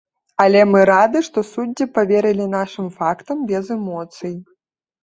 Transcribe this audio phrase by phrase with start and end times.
[0.45, 4.33] Але мы рады, што суддзі паверылі нашым фактам без эмоцый.